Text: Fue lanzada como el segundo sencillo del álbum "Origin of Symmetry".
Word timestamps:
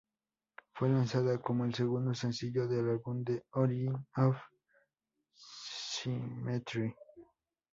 Fue 0.73 0.89
lanzada 0.89 1.39
como 1.39 1.63
el 1.63 1.75
segundo 1.75 2.15
sencillo 2.15 2.67
del 2.67 2.89
álbum 2.89 3.23
"Origin 3.51 3.93
of 4.15 4.35
Symmetry". 5.35 6.91